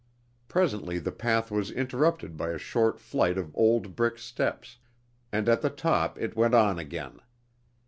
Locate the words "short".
2.57-2.99